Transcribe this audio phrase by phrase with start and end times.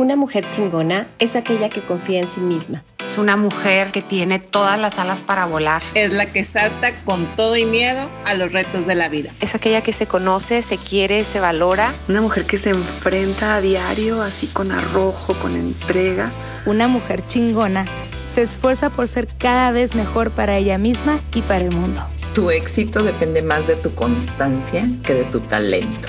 [0.00, 2.82] Una mujer chingona es aquella que confía en sí misma.
[3.00, 5.82] Es una mujer que tiene todas las alas para volar.
[5.92, 9.30] Es la que salta con todo y miedo a los retos de la vida.
[9.42, 11.92] Es aquella que se conoce, se quiere, se valora.
[12.08, 16.30] Una mujer que se enfrenta a diario así con arrojo, con entrega.
[16.64, 17.84] Una mujer chingona
[18.32, 22.00] se esfuerza por ser cada vez mejor para ella misma y para el mundo.
[22.32, 26.08] Tu éxito depende más de tu constancia que de tu talento.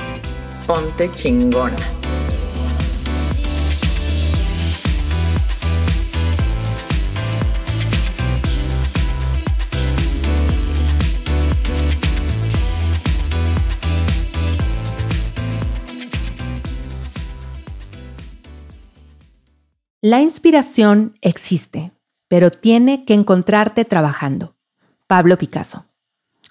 [0.65, 2.00] Ponte chingona.
[20.03, 21.91] La inspiración existe,
[22.27, 24.55] pero tiene que encontrarte trabajando.
[25.05, 25.85] Pablo Picasso.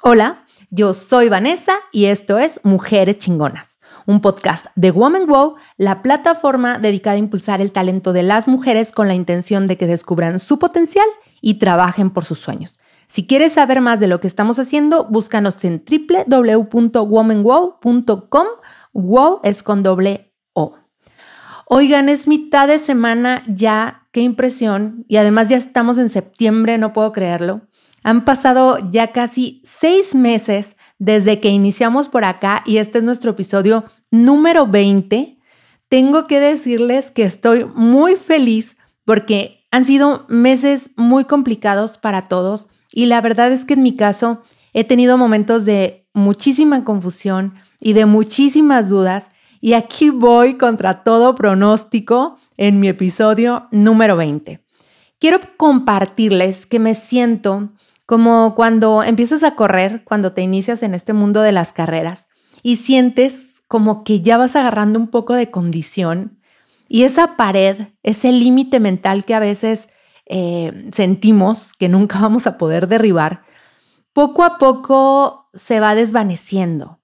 [0.02, 6.00] Hola, yo soy Vanessa y esto es Mujeres Chingonas, un podcast de Woman Wow, la
[6.00, 10.38] plataforma dedicada a impulsar el talento de las mujeres con la intención de que descubran
[10.38, 11.08] su potencial
[11.40, 12.78] y trabajen por sus sueños.
[13.08, 18.46] Si quieres saber más de lo que estamos haciendo, búscanos en www.womanwow.com.
[18.92, 20.29] Wow es con doble
[21.72, 25.04] Oigan, es mitad de semana ya, qué impresión.
[25.06, 27.60] Y además ya estamos en septiembre, no puedo creerlo.
[28.02, 33.30] Han pasado ya casi seis meses desde que iniciamos por acá y este es nuestro
[33.30, 35.38] episodio número 20.
[35.88, 42.66] Tengo que decirles que estoy muy feliz porque han sido meses muy complicados para todos
[42.92, 47.92] y la verdad es que en mi caso he tenido momentos de muchísima confusión y
[47.92, 49.30] de muchísimas dudas
[49.60, 54.64] y aquí voy contra todo pronóstico en mi episodio número 20.
[55.18, 57.70] Quiero compartirles que me siento
[58.06, 62.28] como cuando empiezas a correr, cuando te inicias en este mundo de las carreras
[62.62, 66.40] y sientes como que ya vas agarrando un poco de condición
[66.88, 69.88] y esa pared, ese límite mental que a veces
[70.26, 73.42] eh, sentimos que nunca vamos a poder derribar,
[74.12, 76.98] poco a poco se va desvaneciendo.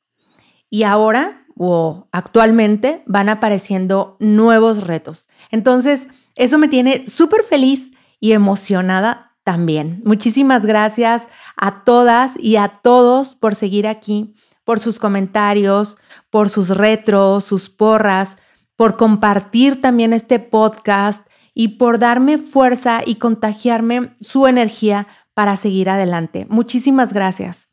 [0.69, 5.29] Y ahora o actualmente van apareciendo nuevos retos.
[5.51, 10.03] Entonces, eso me tiene súper feliz y emocionada también.
[10.05, 14.35] Muchísimas gracias a todas y a todos por seguir aquí,
[14.65, 15.97] por sus comentarios,
[16.31, 18.37] por sus retros, sus porras,
[18.75, 25.89] por compartir también este podcast y por darme fuerza y contagiarme su energía para seguir
[25.89, 26.47] adelante.
[26.51, 27.69] Muchísimas gracias.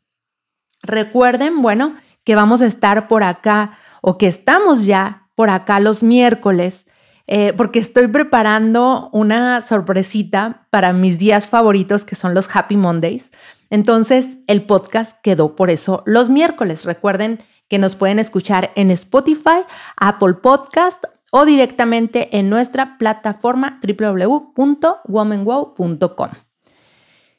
[0.82, 1.94] Recuerden, bueno,
[2.24, 6.86] que vamos a estar por acá o que estamos ya por acá los miércoles,
[7.26, 13.32] eh, porque estoy preparando una sorpresita para mis días favoritos que son los Happy Mondays.
[13.70, 16.84] Entonces el podcast quedó por eso los miércoles.
[16.84, 19.64] Recuerden que nos pueden escuchar en Spotify,
[19.96, 26.30] Apple Podcast o directamente en nuestra plataforma www.womanwow.com.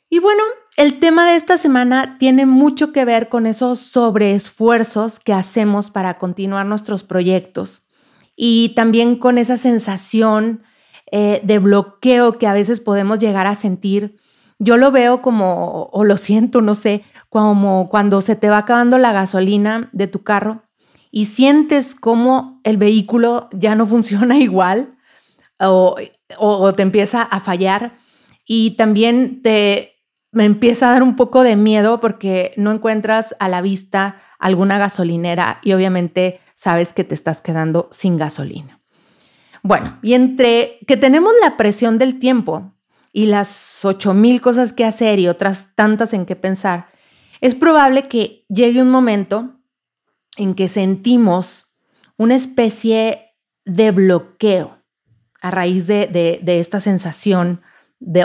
[0.10, 0.44] Y bueno,
[0.78, 6.18] el tema de esta semana tiene mucho que ver con esos sobreesfuerzos que hacemos para
[6.18, 7.84] continuar nuestros proyectos
[8.36, 10.64] y también con esa sensación
[11.12, 14.18] eh, de bloqueo que a veces podemos llegar a sentir.
[14.60, 18.98] Yo lo veo como, o lo siento, no sé, como cuando se te va acabando
[18.98, 20.64] la gasolina de tu carro
[21.10, 24.98] y sientes como el vehículo ya no funciona igual
[25.58, 25.96] o,
[26.38, 27.96] o te empieza a fallar
[28.46, 29.95] y también te
[30.36, 34.78] me empieza a dar un poco de miedo porque no encuentras a la vista alguna
[34.78, 38.82] gasolinera y obviamente sabes que te estás quedando sin gasolina.
[39.64, 42.74] Bueno, y entre que tenemos la presión del tiempo
[43.14, 46.88] y las ocho mil cosas que hacer y otras tantas en que pensar,
[47.40, 49.62] es probable que llegue un momento
[50.36, 51.74] en que sentimos
[52.18, 54.80] una especie de bloqueo
[55.42, 56.08] a raíz de,
[56.44, 57.62] de esta sensación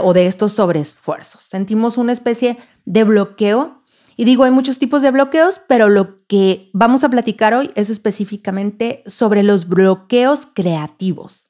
[0.03, 1.42] o de estos sobreesfuerzos.
[1.42, 3.82] Sentimos una especie de bloqueo.
[4.16, 7.88] Y digo, hay muchos tipos de bloqueos, pero lo que vamos a platicar hoy es
[7.88, 11.48] específicamente sobre los bloqueos creativos.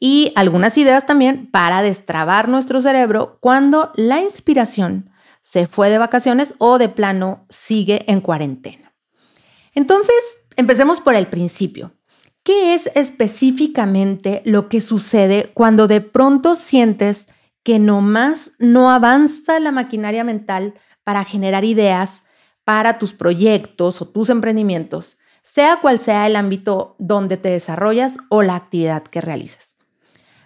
[0.00, 5.10] Y algunas ideas también para destrabar nuestro cerebro cuando la inspiración
[5.40, 8.94] se fue de vacaciones o de plano sigue en cuarentena.
[9.74, 10.14] Entonces,
[10.56, 11.92] empecemos por el principio.
[12.44, 17.26] ¿Qué es específicamente lo que sucede cuando de pronto sientes
[17.62, 20.74] que nomás no avanza la maquinaria mental
[21.04, 22.22] para generar ideas
[22.64, 28.42] para tus proyectos o tus emprendimientos, sea cual sea el ámbito donde te desarrollas o
[28.42, 29.74] la actividad que realizas.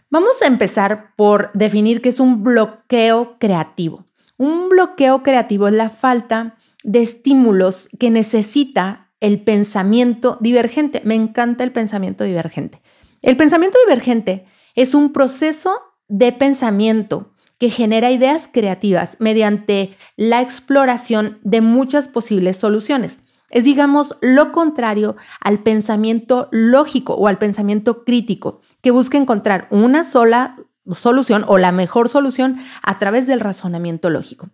[0.09, 4.05] Vamos a empezar por definir qué es un bloqueo creativo.
[4.37, 11.03] Un bloqueo creativo es la falta de estímulos que necesita el pensamiento divergente.
[11.05, 12.81] Me encanta el pensamiento divergente.
[13.23, 21.39] El pensamiento divergente es un proceso de pensamiento que genera ideas creativas mediante la exploración
[21.43, 23.19] de muchas posibles soluciones.
[23.51, 30.05] Es, digamos, lo contrario al pensamiento lógico o al pensamiento crítico, que busca encontrar una
[30.05, 30.57] sola
[30.95, 34.51] solución o la mejor solución a través del razonamiento lógico.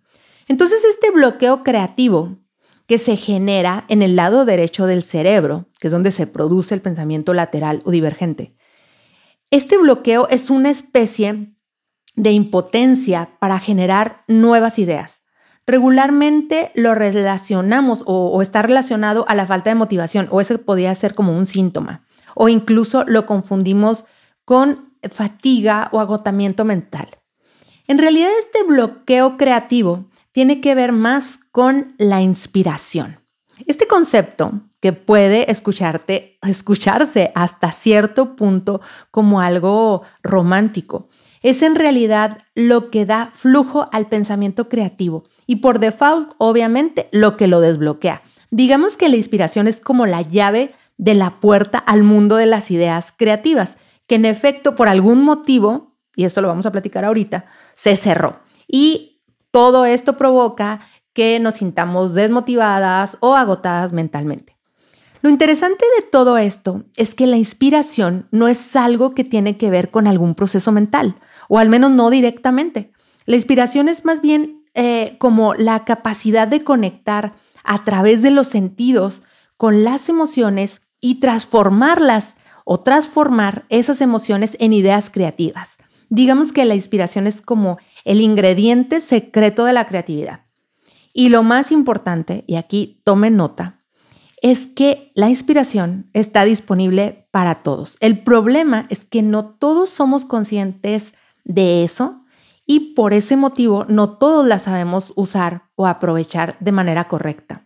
[0.47, 2.37] Entonces, este bloqueo creativo
[2.87, 6.81] que se genera en el lado derecho del cerebro, que es donde se produce el
[6.81, 8.55] pensamiento lateral o divergente,
[9.51, 11.55] este bloqueo es una especie
[12.15, 15.23] de impotencia para generar nuevas ideas.
[15.67, 21.15] Regularmente lo relacionamos o, está relacionado a la falta de motivación o ese podría ser
[21.15, 22.05] como un síntoma
[22.35, 24.05] o incluso lo confundimos
[24.43, 27.17] con fatiga o agotamiento mental.
[27.87, 30.05] En realidad este bloqueo creativo
[30.35, 33.21] tiene que ver más con la inspiración.
[33.67, 34.51] Este concepto
[34.81, 41.07] que puede escucharte, escucharse hasta cierto punto como algo romántico,
[41.41, 47.37] es en realidad lo que da flujo al pensamiento creativo y por default, obviamente, lo
[47.37, 48.21] que lo desbloquea.
[48.51, 52.71] Digamos que la inspiración es como la llave de la puerta al mundo de las
[52.71, 57.45] ideas creativas, que en efecto, por algún motivo, y esto lo vamos a platicar ahorita,
[57.73, 58.41] se cerró.
[58.67, 59.14] Y
[59.55, 60.81] todo esto provoca
[61.13, 64.57] que nos sintamos desmotivadas o agotadas mentalmente.
[65.21, 69.69] Lo interesante de todo esto es que la inspiración no es algo que tiene que
[69.69, 71.15] ver con algún proceso mental,
[71.47, 72.91] o al menos no directamente.
[73.25, 78.47] La inspiración es más bien eh, como la capacidad de conectar a través de los
[78.47, 79.21] sentidos
[79.55, 82.35] con las emociones y transformarlas
[82.65, 85.77] o transformar esas emociones en ideas creativas.
[86.09, 90.45] Digamos que la inspiración es como el ingrediente secreto de la creatividad.
[91.13, 93.79] Y lo más importante, y aquí tomen nota,
[94.41, 97.97] es que la inspiración está disponible para todos.
[97.99, 101.13] El problema es que no todos somos conscientes
[101.43, 102.21] de eso
[102.65, 107.65] y por ese motivo no todos la sabemos usar o aprovechar de manera correcta.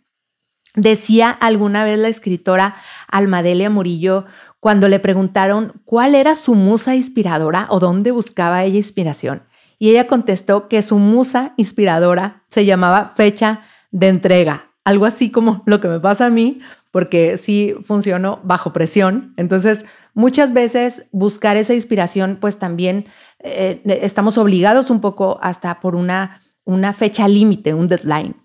[0.75, 2.75] Decía alguna vez la escritora
[3.07, 4.25] Almadelia Murillo
[4.59, 9.43] cuando le preguntaron cuál era su musa inspiradora o dónde buscaba ella inspiración.
[9.79, 13.61] Y ella contestó que su musa inspiradora se llamaba fecha
[13.91, 16.59] de entrega, algo así como lo que me pasa a mí,
[16.91, 19.33] porque sí funciono bajo presión.
[19.37, 23.05] Entonces, muchas veces buscar esa inspiración, pues también
[23.39, 28.35] eh, estamos obligados un poco hasta por una, una fecha límite, un deadline.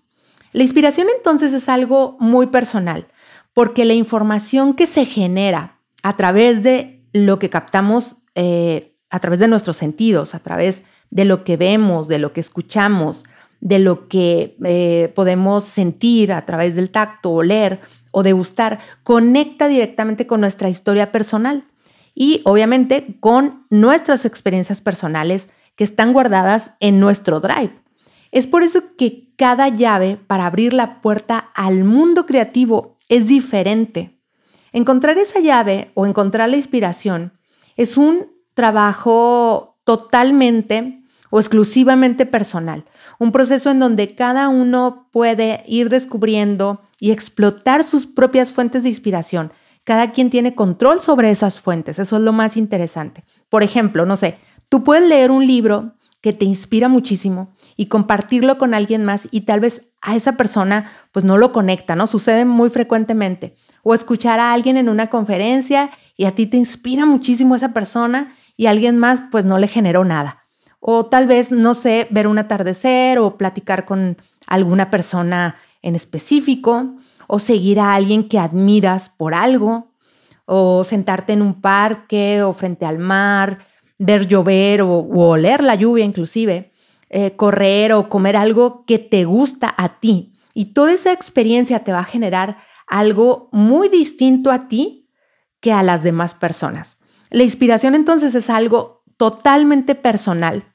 [0.53, 3.07] La inspiración entonces es algo muy personal,
[3.53, 9.39] porque la información que se genera a través de lo que captamos, eh, a través
[9.39, 13.23] de nuestros sentidos, a través de lo que vemos, de lo que escuchamos,
[13.61, 17.79] de lo que eh, podemos sentir a través del tacto, oler
[18.11, 21.63] o degustar, conecta directamente con nuestra historia personal
[22.13, 27.73] y obviamente con nuestras experiencias personales que están guardadas en nuestro drive.
[28.31, 34.19] Es por eso que cada llave para abrir la puerta al mundo creativo es diferente.
[34.71, 37.33] Encontrar esa llave o encontrar la inspiración
[37.77, 42.85] es un trabajo totalmente o exclusivamente personal,
[43.19, 48.89] un proceso en donde cada uno puede ir descubriendo y explotar sus propias fuentes de
[48.89, 49.51] inspiración.
[49.83, 53.23] Cada quien tiene control sobre esas fuentes, eso es lo más interesante.
[53.49, 54.37] Por ejemplo, no sé,
[54.69, 59.41] tú puedes leer un libro que te inspira muchísimo y compartirlo con alguien más y
[59.41, 62.07] tal vez a esa persona pues no lo conecta, ¿no?
[62.07, 63.53] Sucede muy frecuentemente.
[63.83, 68.35] O escuchar a alguien en una conferencia y a ti te inspira muchísimo esa persona
[68.57, 70.41] y alguien más pues no le generó nada.
[70.79, 76.95] O tal vez, no sé, ver un atardecer o platicar con alguna persona en específico
[77.27, 79.91] o seguir a alguien que admiras por algo
[80.45, 83.59] o sentarte en un parque o frente al mar
[83.97, 86.71] ver llover o, oler la lluvia inclusive,
[87.09, 90.33] eh, correr o comer algo que te gusta a ti.
[90.53, 92.57] Y toda esa experiencia te va a generar
[92.87, 95.09] algo muy distinto a ti
[95.59, 96.97] que a las demás personas.
[97.35, 100.73] La inspiración entonces es algo totalmente personal,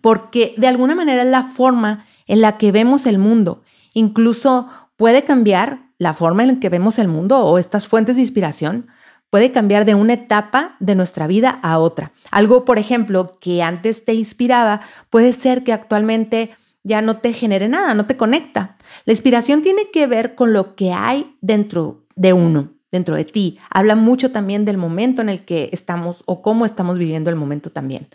[0.00, 3.64] porque de alguna manera es la forma en la que vemos el mundo.
[3.92, 8.22] Incluso puede cambiar la forma en la que vemos el mundo o estas fuentes de
[8.22, 8.90] inspiración
[9.28, 12.12] puede cambiar de una etapa de nuestra vida a otra.
[12.30, 17.68] Algo, por ejemplo, que antes te inspiraba, puede ser que actualmente ya no te genere
[17.68, 18.76] nada, no te conecta.
[19.04, 23.58] La inspiración tiene que ver con lo que hay dentro de uno, dentro de ti.
[23.70, 27.72] Habla mucho también del momento en el que estamos o cómo estamos viviendo el momento
[27.72, 28.08] también.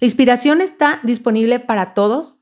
[0.00, 2.38] La inspiración está disponible para todos,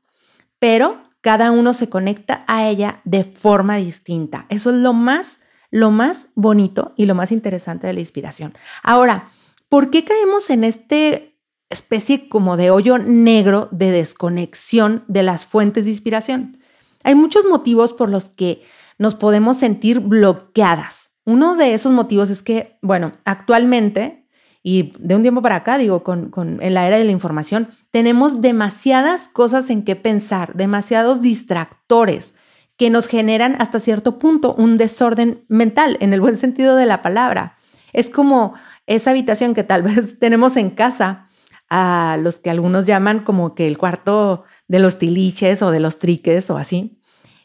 [0.57, 4.47] pero cada uno se conecta a ella de forma distinta.
[4.49, 5.39] Eso es lo más
[5.73, 8.53] lo más bonito y lo más interesante de la inspiración.
[8.83, 9.29] Ahora,
[9.69, 11.39] ¿por qué caemos en este
[11.71, 16.59] especie como de hoyo negro de desconexión de las fuentes de inspiración?
[17.03, 18.61] Hay muchos motivos por los que
[18.99, 21.02] nos podemos sentir bloqueadas.
[21.25, 24.27] Uno de esos motivos es que, bueno, actualmente
[24.61, 28.41] y de un tiempo para acá, digo, con, en la era de la información, tenemos
[28.41, 32.33] demasiadas cosas en que pensar, demasiados distractores
[32.77, 37.01] que nos generan hasta cierto punto un desorden mental, en el buen sentido de la
[37.01, 37.57] palabra.
[37.91, 38.53] Es como
[38.87, 41.27] esa habitación que tal vez tenemos en casa,
[41.69, 45.97] a los que algunos llaman como que el cuarto de los tiliches o de los
[45.97, 46.99] triques o así.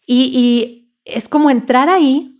[0.07, 2.38] Y, es como entrar ahí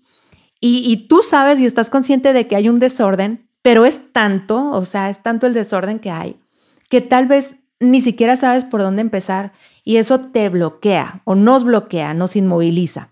[0.61, 4.85] y, tú sabes y estás consciente de que hay un desorden, pero es tanto, o
[4.85, 6.41] sea, es tanto el desorden que hay,
[6.89, 9.53] que tal vez ni siquiera sabes por dónde empezar
[9.85, 13.11] y eso te bloquea o nos bloquea, nos inmoviliza.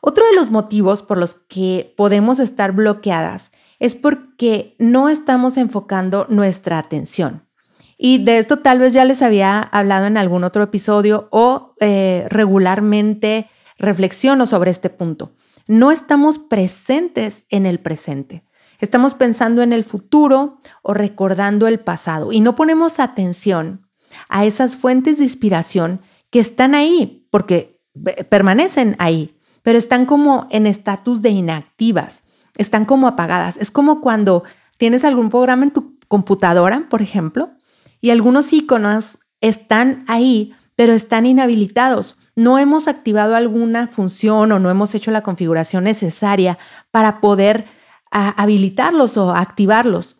[0.00, 6.26] Otro de los motivos por los que podemos estar bloqueadas es porque no estamos enfocando
[6.28, 7.44] nuestra atención.
[7.96, 12.26] Y de esto tal vez ya les había hablado en algún otro episodio o eh,
[12.30, 15.32] regularmente reflexiono sobre este punto.
[15.68, 18.42] No estamos presentes en el presente.
[18.80, 23.86] Estamos pensando en el futuro o recordando el pasado y no ponemos atención
[24.30, 27.82] a esas fuentes de inspiración que están ahí, porque
[28.30, 32.22] permanecen ahí, pero están como en estatus de inactivas,
[32.56, 33.58] están como apagadas.
[33.58, 34.44] Es como cuando
[34.78, 37.50] tienes algún programa en tu computadora, por ejemplo,
[38.00, 42.16] y algunos iconos están ahí, pero están inhabilitados.
[42.36, 46.56] No hemos activado alguna función o no hemos hecho la configuración necesaria
[46.92, 47.64] para poder
[48.12, 50.14] habilitarlos o activarlos.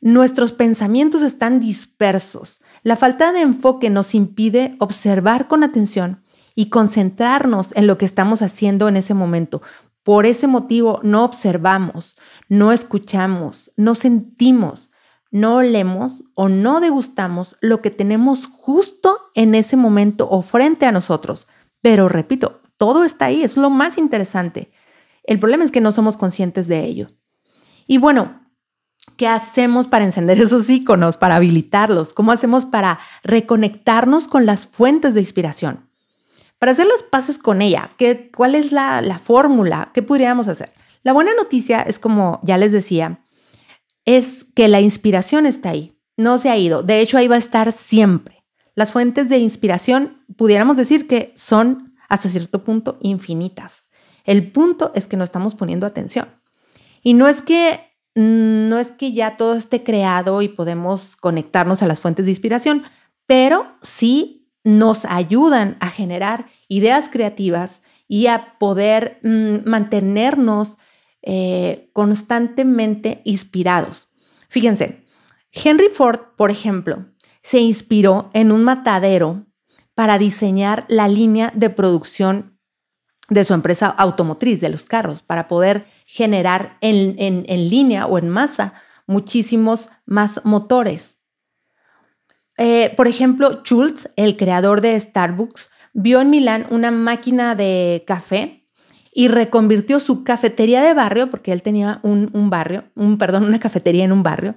[0.00, 2.58] Nuestros pensamientos están dispersos.
[2.82, 6.24] La falta de enfoque nos impide observar con atención
[6.56, 9.62] y concentrarnos en lo que estamos haciendo en ese momento.
[10.02, 14.89] Por ese motivo no observamos, no escuchamos, no sentimos,
[15.30, 20.92] no olemos o no degustamos lo que tenemos justo en ese momento o frente a
[20.92, 21.46] nosotros.
[21.80, 24.72] Pero repito, todo está ahí, es lo más interesante.
[25.24, 27.08] El problema es que no somos conscientes de ello.
[27.86, 28.40] Y bueno,
[29.16, 32.12] ¿qué hacemos para encender esos iconos, para habilitarlos?
[32.12, 35.88] ¿Cómo hacemos para reconectarnos con las fuentes de inspiración?
[36.58, 39.90] Para hacer las paces con ella, ¿qué, ¿cuál es la, la fórmula?
[39.94, 40.72] ¿Qué podríamos hacer?
[41.02, 43.19] La buena noticia es, como ya les decía,
[44.04, 46.82] es que la inspiración está ahí, no se ha ido.
[46.82, 48.44] De hecho, ahí va a estar siempre.
[48.74, 53.90] Las fuentes de inspiración, pudiéramos decir que son hasta cierto punto infinitas.
[54.24, 56.28] El punto es que no estamos poniendo atención.
[57.02, 57.80] Y no es que
[58.14, 62.82] no es que ya todo esté creado y podemos conectarnos a las fuentes de inspiración,
[63.26, 70.76] pero sí nos ayudan a generar ideas creativas y a poder mm, mantenernos
[71.22, 74.08] eh, constantemente inspirados.
[74.48, 75.04] Fíjense,
[75.52, 77.06] Henry Ford, por ejemplo,
[77.42, 79.46] se inspiró en un matadero
[79.94, 82.58] para diseñar la línea de producción
[83.28, 88.74] de su empresa automotriz, de los carros, para poder generar en, línea o en masa
[89.06, 91.18] muchísimos más motores.
[92.56, 98.59] Eh, por ejemplo, Schultz, el creador de Starbucks, vio en Milán una máquina de café
[99.12, 103.58] y reconvirtió su cafetería de barrio, porque él tenía un, un barrio, un, perdón, una
[103.58, 104.54] cafetería en un barrio,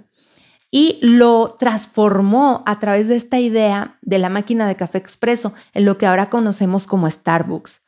[0.70, 5.86] y lo transformó a través de esta idea de la máquina de café expreso en
[5.86, 7.82] lo que ahora conocemos como Starbucks.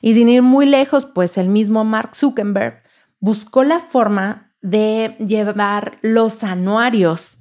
[0.00, 2.82] Y sin ir muy lejos, pues el mismo Mark Zuckerberg
[3.20, 7.36] buscó la forma de llevar los anuarios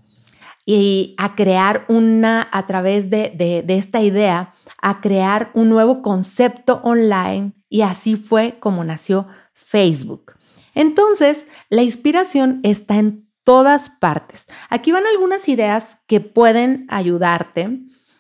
[0.66, 3.34] y a crear una, a través de,
[3.66, 10.34] de, esta idea, a crear un nuevo concepto online y así fue como nació Facebook.
[10.74, 14.46] Entonces, la inspiración está en todas partes.
[14.70, 17.80] Aquí van algunas ideas que pueden ayudarte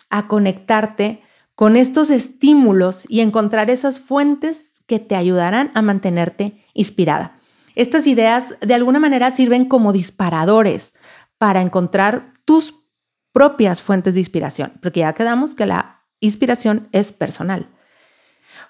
[0.09, 1.21] a conectarte
[1.53, 7.35] con estos estímulos y encontrar esas fuentes que te ayudarán a mantenerte inspirada.
[7.75, 10.93] Estas ideas de alguna manera sirven como disparadores
[11.37, 12.73] para encontrar tus
[13.33, 17.69] propias fuentes de inspiración, porque ya quedamos que la inspiración es personal.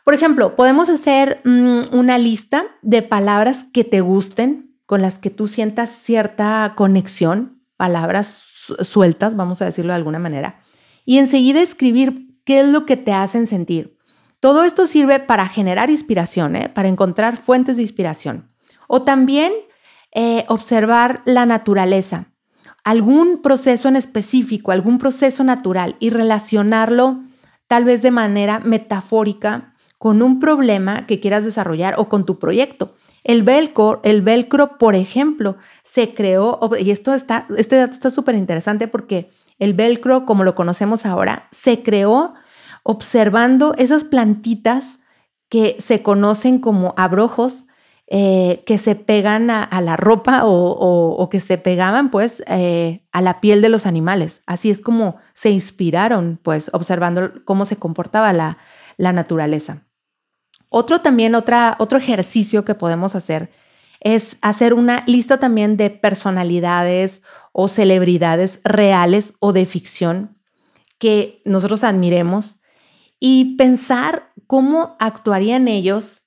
[0.07, 5.29] Por ejemplo, podemos hacer mm, una lista de palabras que te gusten, con las que
[5.29, 8.37] tú sientas cierta conexión, palabras
[8.79, 10.61] sueltas, vamos a decirlo de alguna manera,
[11.03, 13.97] y enseguida escribir qué es lo que te hacen sentir.
[14.39, 16.69] Todo esto sirve para generar inspiración, ¿eh?
[16.69, 18.47] para encontrar fuentes de inspiración.
[18.87, 19.51] O también
[20.13, 22.31] eh, observar la naturaleza,
[22.85, 27.23] algún proceso en específico, algún proceso natural y relacionarlo
[27.67, 32.94] tal vez de manera metafórica con un problema que quieras desarrollar o con tu proyecto.
[33.24, 38.36] El velcro, el velcro, por ejemplo, se creó, y esto está, este dato está súper
[38.36, 42.36] interesante porque el velcro, como lo conocemos ahora, se creó
[42.84, 45.00] observando esas plantitas
[45.50, 47.66] que se conocen como abrojos,
[48.10, 53.42] eh, que se pegan a, la ropa o, que se pegaban pues eh, a la
[53.42, 54.42] piel de los animales.
[54.46, 58.58] Así es como se inspiraron pues observando cómo se comportaba la,
[58.96, 59.87] la naturaleza.
[60.69, 63.50] Otro también, otra, otro ejercicio que podemos hacer
[64.00, 67.21] es hacer una lista también de personalidades
[67.51, 70.38] o celebridades reales o de ficción
[71.00, 72.59] que nosotros admiremos
[73.19, 76.24] y pensar cómo actuarían ellos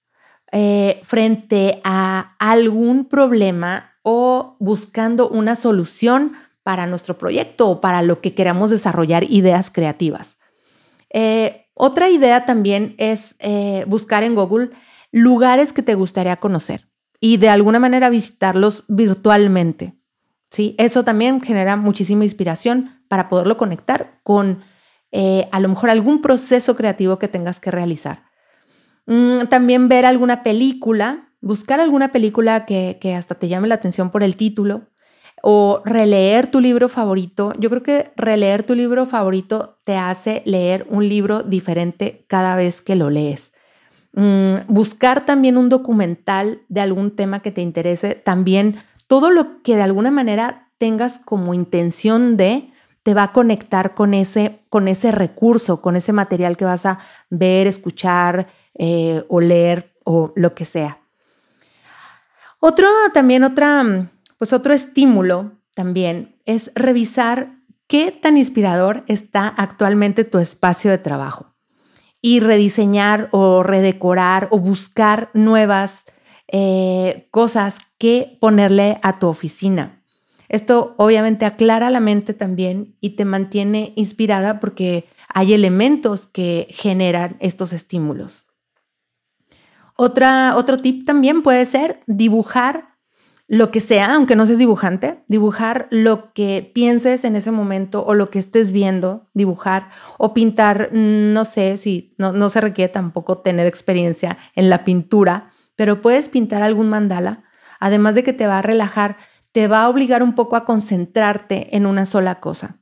[0.53, 6.33] eh, frente a algún problema o buscando una solución
[6.63, 10.39] para nuestro proyecto o para lo que queramos desarrollar ideas creativas.
[11.13, 14.71] Eh, otra idea también es eh, buscar en Google
[15.13, 16.89] lugares que te gustaría conocer
[17.21, 19.95] y de alguna manera visitarlos virtualmente.
[20.51, 20.75] ¿sí?
[20.79, 24.63] Eso también genera muchísima inspiración para poderlo conectar con
[25.13, 28.31] a lo mejor algún proceso creativo que tengas que realizar.
[29.07, 34.23] Mm, también ver alguna película, buscar alguna película que, hasta te llame la atención por
[34.23, 34.90] el título
[35.43, 37.53] o releer tu libro favorito.
[37.59, 42.83] Yo creo que releer tu libro favorito te hace leer un libro diferente cada vez
[42.83, 43.53] que lo lees.
[44.13, 49.77] Mm, buscar también un documental de algún tema que te interese, también todo lo que
[49.77, 55.11] de alguna manera tengas como intención de, te va a conectar con ese, con ese
[55.13, 56.99] recurso, con ese material que vas a
[57.31, 60.99] ver, escuchar, eh, o leer o lo que sea.
[62.59, 70.39] Otro también, otra, pues otro estímulo también es revisar qué tan inspirador está actualmente tu
[70.39, 71.55] espacio de trabajo
[72.23, 76.05] y rediseñar o redecorar o buscar nuevas
[76.49, 80.03] eh, cosas que ponerle a tu oficina.
[80.49, 87.37] Esto obviamente aclara la mente también y te mantiene inspirada porque hay elementos que generan
[87.41, 88.47] estos estímulos.
[89.97, 92.90] Otra, otro tip también puede ser dibujar
[93.53, 98.15] lo que sea, aunque no seas dibujante, dibujar lo que pienses en ese momento o
[98.15, 103.39] lo que estés viendo, dibujar o pintar, no sé si no, no se requiere tampoco
[103.39, 107.43] tener experiencia en la pintura, pero puedes pintar algún mandala,
[107.81, 109.17] además de que te va a relajar,
[109.51, 112.79] te va a obligar un poco a concentrarte en una sola cosa.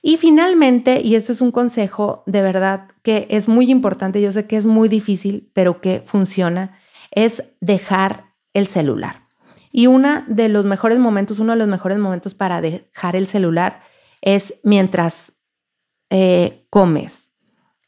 [0.00, 4.46] Y finalmente, y este es un consejo de verdad que es muy importante, yo sé
[4.46, 6.78] que es muy difícil, pero que funciona,
[7.10, 9.25] es dejar el celular.
[9.76, 13.82] Y uno de los mejores momentos, uno de los mejores momentos para dejar el celular
[14.22, 15.32] es mientras
[16.08, 17.30] eh, comes,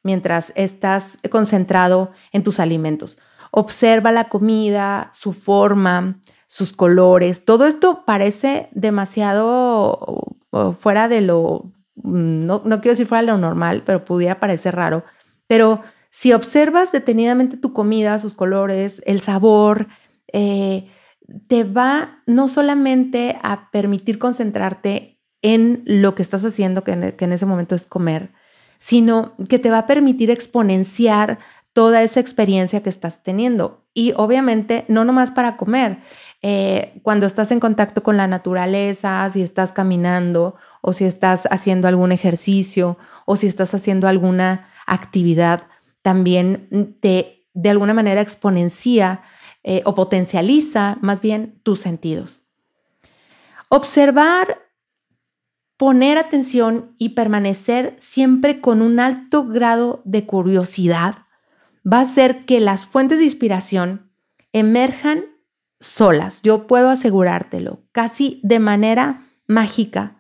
[0.02, 3.16] mientras estás concentrado en tus alimentos.
[3.52, 7.46] Observa la comida, su forma, sus colores.
[7.46, 10.36] Todo esto parece demasiado
[10.78, 15.04] fuera de lo no, no quiero decir fuera lo normal, pero pudiera parecer raro.
[15.46, 19.88] Pero si observas detenidamente tu comida, sus colores, el sabor,
[20.34, 20.86] eh,
[21.46, 27.46] te va no solamente a permitir concentrarte en lo que estás haciendo, que en, ese
[27.46, 28.32] momento es comer,
[28.78, 31.38] sino que te va a permitir exponenciar
[31.72, 33.84] toda esa experiencia que estás teniendo.
[33.94, 35.98] Y obviamente no nomás para comer,
[36.42, 41.88] eh, cuando estás en contacto con la naturaleza, si estás caminando o si estás haciendo
[41.88, 45.64] algún ejercicio o si estás haciendo alguna actividad,
[46.02, 49.20] también te de alguna manera exponencia
[49.70, 52.40] eh, o potencializa más bien tus sentidos.
[53.68, 54.62] Observar,
[55.76, 61.26] poner atención y permanecer siempre con un alto grado de curiosidad
[61.86, 64.10] va a hacer que las fuentes de inspiración
[64.54, 65.26] emerjan
[65.80, 66.40] solas.
[66.40, 70.16] Yo puedo asegurártelo, casi de manera mágica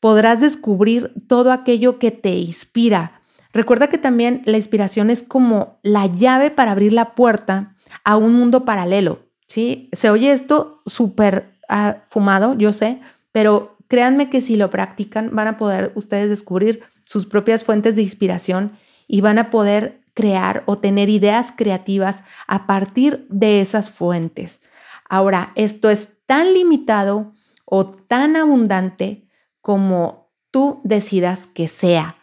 [0.00, 3.22] podrás descubrir todo aquello que te inspira.
[3.54, 8.34] Recuerda que también la inspiración es como la llave para abrir la puerta a un
[8.34, 9.88] mundo paralelo, ¿sí?
[9.92, 13.00] Se oye esto súper ah, fumado, yo sé,
[13.32, 18.02] pero créanme que si lo practican van a poder ustedes descubrir sus propias fuentes de
[18.02, 18.72] inspiración
[19.06, 24.60] y van a poder crear o tener ideas creativas a partir de esas fuentes.
[25.08, 29.28] Ahora, esto es tan limitado o tan abundante
[29.60, 32.16] como tú decidas que sea.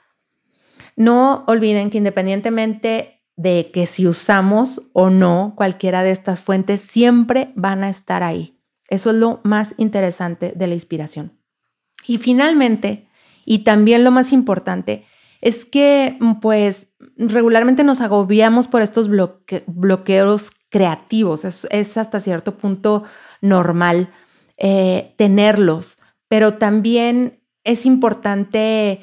[0.95, 7.51] No olviden que independientemente de que si usamos o no cualquiera de estas fuentes, siempre
[7.55, 8.57] van a estar ahí.
[8.87, 11.37] Eso es lo más interesante de la inspiración.
[12.07, 13.07] Y finalmente,
[13.45, 15.05] y también lo más importante,
[15.41, 21.43] es que pues regularmente nos agobiamos por estos bloqueos creativos.
[21.43, 23.03] Es, hasta cierto punto
[23.41, 24.09] normal
[24.57, 25.97] eh, tenerlos,
[26.29, 29.01] pero también es importante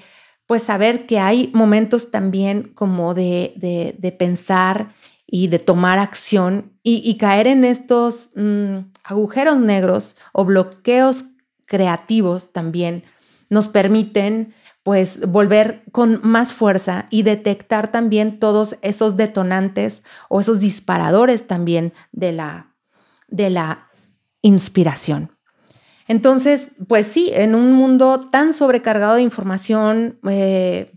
[0.51, 4.93] pues saber que hay momentos también como de, pensar
[5.25, 11.23] y de tomar acción y, caer en estos mm, agujeros negros o bloqueos
[11.67, 13.05] creativos también
[13.49, 20.59] nos permiten pues volver con más fuerza y detectar también todos esos detonantes o esos
[20.59, 22.75] disparadores también de la,
[23.29, 23.89] de la
[24.43, 25.31] inspiración.
[26.11, 30.91] Entonces, pues sí, en un mundo tan sobrecargado de información, eh,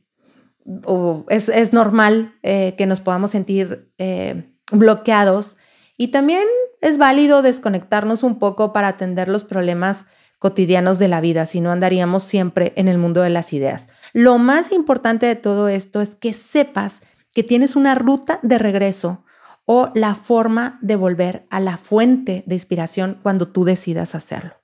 [1.29, 5.55] es, normal eh, que nos podamos sentir eh, bloqueados
[5.97, 6.45] y también
[6.81, 10.07] es válido desconectarnos un poco para atender los problemas
[10.39, 13.89] cotidianos de la vida, si no andaríamos siempre en el mundo de las ideas.
[14.13, 17.03] Lo más importante de todo esto es que sepas
[17.35, 19.23] que tienes una ruta de regreso
[19.65, 24.62] o la forma de volver a la fuente de inspiración cuando tú decidas hacerlo.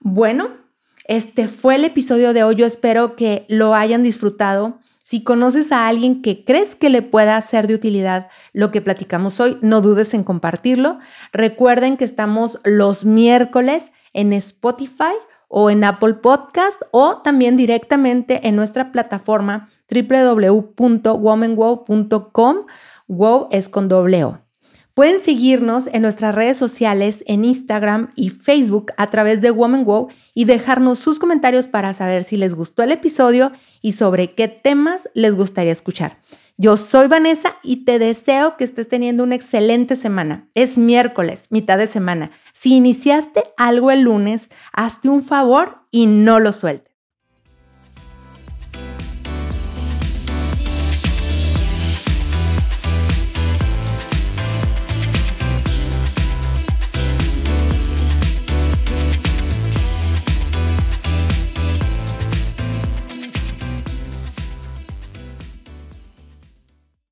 [0.00, 0.48] Bueno,
[1.04, 2.56] este fue el episodio de hoy.
[2.56, 4.78] Yo espero que lo hayan disfrutado.
[5.04, 9.40] Si conoces a alguien que crees que le pueda ser de utilidad lo que platicamos
[9.40, 11.00] hoy, no dudes en compartirlo.
[11.32, 15.12] Recuerden que estamos los miércoles en Spotify
[15.48, 22.56] o en Apple Podcast o también directamente en nuestra plataforma www.womanwow.com.
[23.08, 24.49] Wow es con doble O.
[24.94, 30.08] Pueden seguirnos en nuestras redes sociales en Instagram y Facebook a través de Woman Wow
[30.34, 35.08] y dejarnos sus comentarios para saber si les gustó el episodio y sobre qué temas
[35.14, 36.18] les gustaría escuchar.
[36.56, 40.50] Yo soy Vanessa y te deseo que estés teniendo una excelente semana.
[40.54, 42.32] Es miércoles, mitad de semana.
[42.52, 46.89] Si iniciaste algo el lunes, hazte un favor y no lo sueltes.